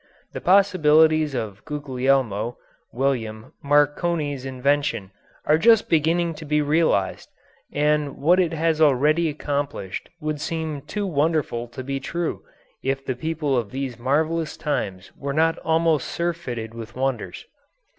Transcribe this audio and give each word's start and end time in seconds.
The 0.31 0.41
possibilities 0.41 1.35
of 1.35 1.63
Guglielmo 1.63 2.57
(William) 2.91 3.53
Marconi's 3.63 4.47
invention 4.47 5.11
are 5.45 5.59
just 5.59 5.89
beginning 5.91 6.33
to 6.41 6.43
be 6.45 6.59
realised, 6.59 7.29
and 7.71 8.17
what 8.17 8.39
it 8.39 8.51
has 8.51 8.81
already 8.81 9.29
accomplished 9.29 10.09
would 10.19 10.41
seem 10.41 10.81
too 10.81 11.05
wonderful 11.05 11.67
to 11.67 11.83
be 11.83 11.99
true 11.99 12.41
if 12.81 13.05
the 13.05 13.15
people 13.15 13.55
of 13.55 13.69
these 13.69 13.99
marvellous 13.99 14.57
times 14.57 15.11
were 15.15 15.33
not 15.33 15.59
almost 15.59 16.07
surfeited 16.07 16.73
with 16.73 16.95
wonders. 16.95 17.45